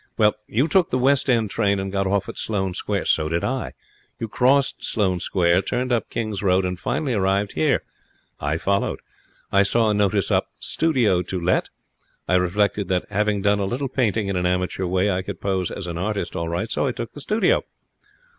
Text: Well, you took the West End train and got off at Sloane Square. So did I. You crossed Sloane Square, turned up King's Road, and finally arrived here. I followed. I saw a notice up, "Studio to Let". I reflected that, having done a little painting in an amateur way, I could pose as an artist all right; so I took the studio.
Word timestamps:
Well, 0.17 0.33
you 0.47 0.67
took 0.67 0.89
the 0.89 0.97
West 0.97 1.29
End 1.29 1.51
train 1.51 1.79
and 1.79 1.91
got 1.91 2.07
off 2.07 2.27
at 2.27 2.35
Sloane 2.39 2.73
Square. 2.73 3.05
So 3.05 3.29
did 3.29 3.43
I. 3.43 3.73
You 4.19 4.27
crossed 4.27 4.83
Sloane 4.83 5.19
Square, 5.19 5.61
turned 5.61 5.91
up 5.91 6.09
King's 6.09 6.41
Road, 6.41 6.65
and 6.65 6.79
finally 6.79 7.13
arrived 7.13 7.51
here. 7.51 7.83
I 8.39 8.57
followed. 8.57 9.01
I 9.51 9.61
saw 9.61 9.91
a 9.91 9.93
notice 9.93 10.31
up, 10.31 10.47
"Studio 10.59 11.21
to 11.21 11.39
Let". 11.39 11.69
I 12.27 12.33
reflected 12.37 12.87
that, 12.87 13.05
having 13.11 13.43
done 13.43 13.59
a 13.59 13.65
little 13.65 13.89
painting 13.89 14.27
in 14.27 14.35
an 14.35 14.47
amateur 14.47 14.87
way, 14.87 15.11
I 15.11 15.21
could 15.21 15.39
pose 15.39 15.69
as 15.69 15.85
an 15.85 15.99
artist 15.99 16.35
all 16.35 16.49
right; 16.49 16.71
so 16.71 16.87
I 16.87 16.93
took 16.93 17.11
the 17.13 17.21
studio. 17.21 17.63